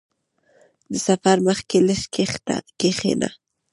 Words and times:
•د 0.91 0.93
سفر 1.07 1.37
مخکې 1.47 1.77
لږ 1.87 2.01
کښېنه. 2.79 3.29